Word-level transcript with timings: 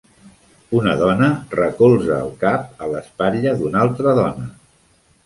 Una 0.77 0.93
dona 1.01 1.27
recolza 1.57 2.17
el 2.25 2.31
cap 2.45 2.81
a 2.87 2.89
l'espatlla 2.95 3.55
d'una 3.61 3.83
altra 3.87 4.15
dona. 4.23 4.49